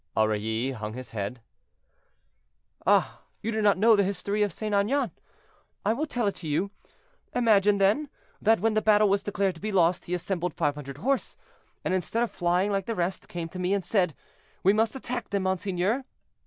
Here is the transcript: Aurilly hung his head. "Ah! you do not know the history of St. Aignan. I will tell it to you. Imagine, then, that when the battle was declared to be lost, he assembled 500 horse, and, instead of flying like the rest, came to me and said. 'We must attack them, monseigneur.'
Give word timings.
Aurilly 0.17 0.71
hung 0.71 0.93
his 0.95 1.11
head. 1.11 1.41
"Ah! 2.87 3.21
you 3.43 3.51
do 3.51 3.61
not 3.61 3.77
know 3.77 3.95
the 3.95 4.03
history 4.03 4.41
of 4.41 4.51
St. 4.51 4.73
Aignan. 4.73 5.11
I 5.85 5.93
will 5.93 6.07
tell 6.07 6.25
it 6.25 6.35
to 6.37 6.47
you. 6.47 6.71
Imagine, 7.35 7.77
then, 7.77 8.09
that 8.41 8.59
when 8.61 8.73
the 8.73 8.81
battle 8.81 9.09
was 9.09 9.21
declared 9.21 9.53
to 9.53 9.61
be 9.61 9.71
lost, 9.71 10.05
he 10.05 10.15
assembled 10.15 10.55
500 10.55 10.97
horse, 10.97 11.37
and, 11.85 11.93
instead 11.93 12.23
of 12.23 12.31
flying 12.31 12.71
like 12.71 12.87
the 12.87 12.95
rest, 12.95 13.27
came 13.27 13.47
to 13.49 13.59
me 13.59 13.75
and 13.75 13.85
said. 13.85 14.15
'We 14.63 14.73
must 14.73 14.95
attack 14.95 15.29
them, 15.29 15.43
monseigneur.' 15.43 16.03